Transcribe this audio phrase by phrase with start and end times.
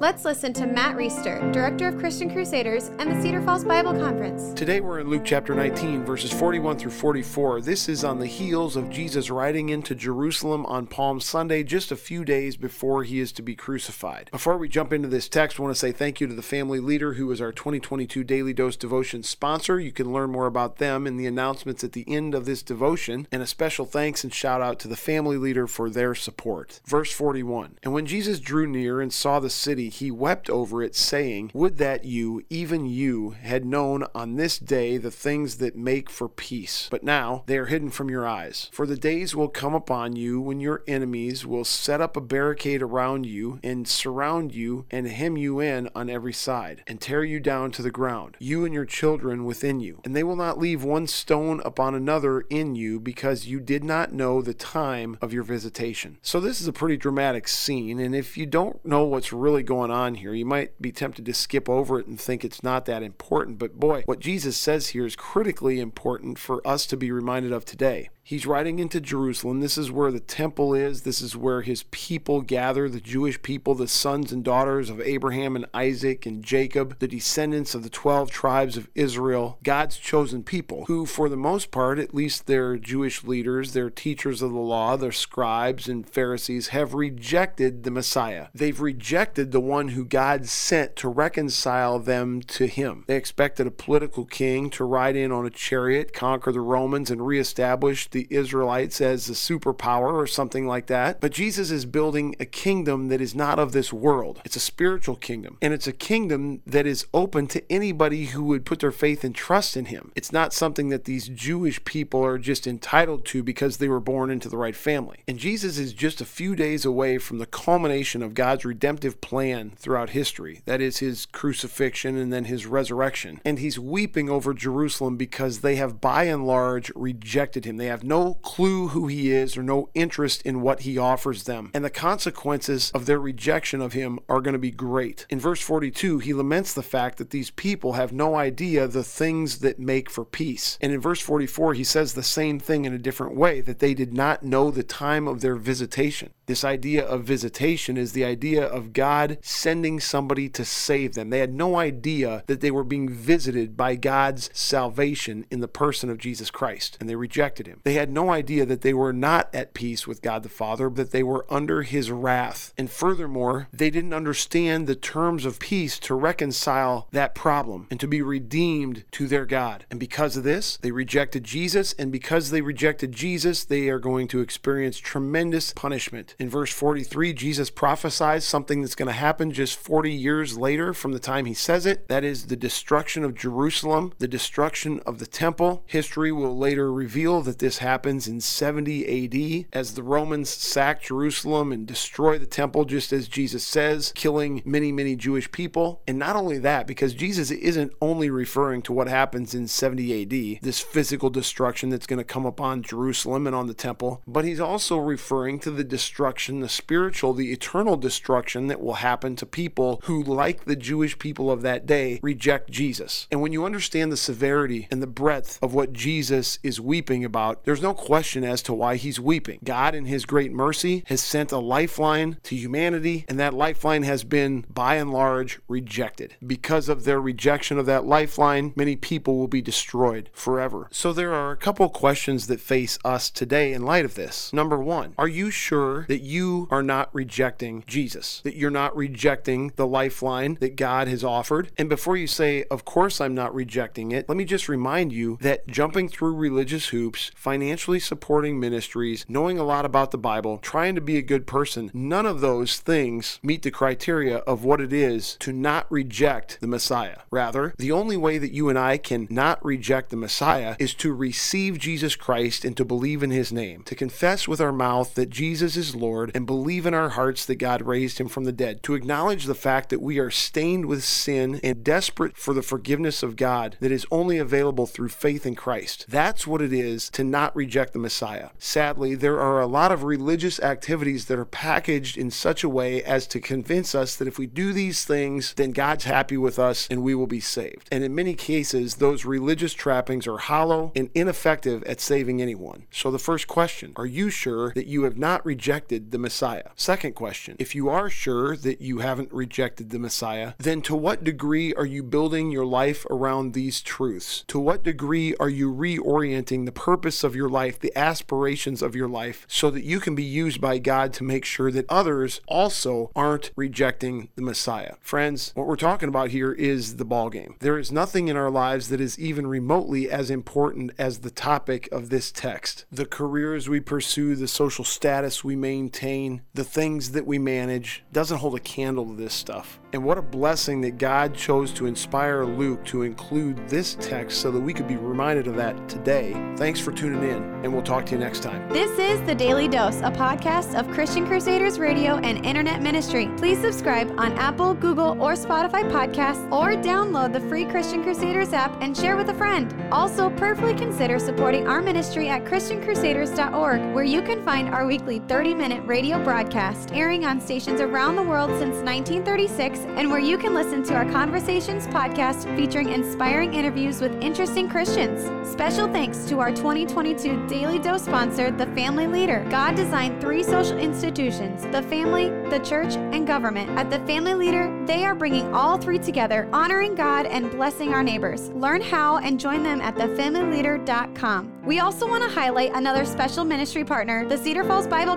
[0.00, 4.52] Let's listen to Matt Reisetter, Director of Christian Crusaders and the Cedar Falls Bible Conference.
[4.52, 7.62] Today we're in Luke chapter 19, verses 41 through 44.
[7.62, 11.96] This is on the heels of Jesus riding into Jerusalem on Palm Sunday, just a
[11.96, 14.30] few days before he is to be crucified.
[14.30, 16.78] Before we jump into this text, I want to say thank you to the family
[16.78, 19.80] leader who is our 2022 Daily Dose Devotion sponsor.
[19.80, 23.26] You can learn more about them in the announcements at the end of this devotion,
[23.32, 26.80] and a special thanks and shout out to the family leader for their support.
[26.86, 30.94] Verse 41 And when Jesus drew near and saw the city, he wept over it,
[30.94, 36.10] saying, Would that you, even you, had known on this day the things that make
[36.10, 36.88] for peace.
[36.90, 38.68] But now they are hidden from your eyes.
[38.72, 42.82] For the days will come upon you when your enemies will set up a barricade
[42.82, 47.40] around you and surround you and hem you in on every side and tear you
[47.40, 50.00] down to the ground, you and your children within you.
[50.04, 54.12] And they will not leave one stone upon another in you because you did not
[54.12, 56.18] know the time of your visitation.
[56.22, 57.98] So this is a pretty dramatic scene.
[57.98, 60.34] And if you don't know what's really going going on here.
[60.34, 63.78] You might be tempted to skip over it and think it's not that important, but
[63.78, 68.08] boy, what Jesus says here is critically important for us to be reminded of today.
[68.28, 69.60] He's riding into Jerusalem.
[69.60, 71.00] This is where the temple is.
[71.00, 75.56] This is where his people gather, the Jewish people, the sons and daughters of Abraham
[75.56, 80.84] and Isaac and Jacob, the descendants of the 12 tribes of Israel, God's chosen people,
[80.88, 84.98] who, for the most part, at least their Jewish leaders, their teachers of the law,
[84.98, 88.48] their scribes and Pharisees, have rejected the Messiah.
[88.54, 93.04] They've rejected the one who God sent to reconcile them to him.
[93.06, 97.26] They expected a political king to ride in on a chariot, conquer the Romans, and
[97.26, 101.20] reestablish the Israelites as a superpower or something like that.
[101.20, 104.40] But Jesus is building a kingdom that is not of this world.
[104.44, 105.58] It's a spiritual kingdom.
[105.60, 109.34] And it's a kingdom that is open to anybody who would put their faith and
[109.34, 110.12] trust in him.
[110.14, 114.30] It's not something that these Jewish people are just entitled to because they were born
[114.30, 115.18] into the right family.
[115.28, 119.57] And Jesus is just a few days away from the culmination of God's redemptive plan
[119.76, 120.62] throughout history.
[120.64, 123.40] That is his crucifixion and then his resurrection.
[123.44, 127.76] And he's weeping over Jerusalem because they have by and large rejected him.
[127.76, 131.70] They have no clue who he is or no interest in what he offers them.
[131.74, 135.26] And the consequences of their rejection of him are going to be great.
[135.30, 139.58] In verse 42, he laments the fact that these people have no idea the things
[139.58, 140.78] that make for peace.
[140.80, 143.94] And in verse 44, he says the same thing in a different way that they
[143.94, 146.30] did not know the time of their visitation.
[146.48, 151.28] This idea of visitation is the idea of God sending somebody to save them.
[151.28, 156.08] They had no idea that they were being visited by God's salvation in the person
[156.08, 157.82] of Jesus Christ, and they rejected him.
[157.84, 161.10] They had no idea that they were not at peace with God the Father, that
[161.10, 162.72] they were under his wrath.
[162.78, 168.08] And furthermore, they didn't understand the terms of peace to reconcile that problem and to
[168.08, 169.84] be redeemed to their God.
[169.90, 174.28] And because of this, they rejected Jesus, and because they rejected Jesus, they are going
[174.28, 176.36] to experience tremendous punishment.
[176.40, 181.10] In verse 43, Jesus prophesies something that's going to happen just 40 years later from
[181.10, 182.06] the time he says it.
[182.06, 185.82] That is the destruction of Jerusalem, the destruction of the temple.
[185.86, 191.72] History will later reveal that this happens in 70 AD as the Romans sack Jerusalem
[191.72, 196.02] and destroy the temple, just as Jesus says, killing many, many Jewish people.
[196.06, 200.62] And not only that, because Jesus isn't only referring to what happens in 70 AD,
[200.62, 204.60] this physical destruction that's going to come upon Jerusalem and on the temple, but he's
[204.60, 209.46] also referring to the destruction destruction, the spiritual, the eternal destruction that will happen to
[209.46, 213.26] people who, like the Jewish people of that day, reject Jesus.
[213.30, 217.64] And when you understand the severity and the breadth of what Jesus is weeping about,
[217.64, 219.60] there's no question as to why he's weeping.
[219.64, 224.22] God, in his great mercy, has sent a lifeline to humanity, and that lifeline has
[224.22, 226.36] been, by and large, rejected.
[226.46, 230.88] Because of their rejection of that lifeline, many people will be destroyed forever.
[230.90, 234.52] So there are a couple questions that face us today in light of this.
[234.52, 239.72] Number one, are you sure that you are not rejecting Jesus, that you're not rejecting
[239.76, 241.70] the lifeline that God has offered.
[241.76, 245.38] And before you say, Of course I'm not rejecting it, let me just remind you
[245.40, 250.94] that jumping through religious hoops, financially supporting ministries, knowing a lot about the Bible, trying
[250.94, 254.92] to be a good person, none of those things meet the criteria of what it
[254.92, 257.18] is to not reject the Messiah.
[257.30, 261.12] Rather, the only way that you and I can not reject the Messiah is to
[261.12, 265.30] receive Jesus Christ and to believe in his name, to confess with our mouth that
[265.30, 268.52] Jesus is Lord Lord and believe in our hearts that God raised him from the
[268.52, 272.62] dead, to acknowledge the fact that we are stained with sin and desperate for the
[272.62, 276.06] forgiveness of God that is only available through faith in Christ.
[276.08, 278.50] That's what it is to not reject the Messiah.
[278.58, 283.02] Sadly, there are a lot of religious activities that are packaged in such a way
[283.02, 286.88] as to convince us that if we do these things, then God's happy with us
[286.90, 287.88] and we will be saved.
[287.92, 292.86] And in many cases, those religious trappings are hollow and ineffective at saving anyone.
[292.90, 296.70] So the first question, are you sure that you have not rejected the Messiah?
[296.76, 301.24] Second question, if you are sure that you haven't rejected the Messiah, then to what
[301.24, 304.44] degree are you building your life around these truths?
[304.48, 309.08] To what degree are you reorienting the purpose of your life, the aspirations of your
[309.08, 313.10] life, so that you can be used by God to make sure that others also
[313.16, 314.94] aren't rejecting the Messiah?
[315.00, 317.56] Friends, what we're talking about here is the ball game.
[317.60, 321.88] There is nothing in our lives that is even remotely as important as the topic
[321.92, 322.84] of this text.
[322.90, 328.38] The careers we pursue, the social status we maintain, the things that we manage doesn't
[328.38, 329.80] hold a candle to this stuff.
[329.92, 334.50] And what a blessing that God chose to inspire Luke to include this text so
[334.50, 336.34] that we could be reminded of that today.
[336.56, 338.68] Thanks for tuning in, and we'll talk to you next time.
[338.68, 343.30] This is The Daily Dose, a podcast of Christian Crusaders Radio and Internet Ministry.
[343.38, 348.76] Please subscribe on Apple, Google, or Spotify podcasts, or download the free Christian Crusaders app
[348.82, 349.74] and share with a friend.
[349.90, 355.54] Also, prayerfully consider supporting our ministry at ChristianCrusaders.org, where you can find our weekly 30
[355.54, 360.54] minute radio broadcast airing on stations around the world since 1936 and where you can
[360.54, 365.26] listen to our Conversations podcast featuring inspiring interviews with interesting Christians.
[365.50, 369.46] Special thanks to our 2022 Daily Dose sponsor, The Family Leader.
[369.50, 373.70] God designed three social institutions the family, the church, and government.
[373.78, 378.02] At The Family Leader, they are bringing all three together, honoring God and blessing our
[378.02, 378.48] neighbors.
[378.50, 381.52] Learn how and join them at thefamilyleader.com.
[381.64, 385.16] We also want to highlight another special ministry partner, the Cedar Falls Bible